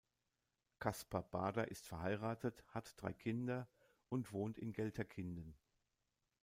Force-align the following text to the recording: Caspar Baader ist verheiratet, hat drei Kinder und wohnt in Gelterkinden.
Caspar 0.79 1.21
Baader 1.21 1.67
ist 1.67 1.85
verheiratet, 1.85 2.63
hat 2.69 2.99
drei 2.99 3.13
Kinder 3.13 3.67
und 4.09 4.31
wohnt 4.33 4.57
in 4.57 4.73
Gelterkinden. 4.73 5.53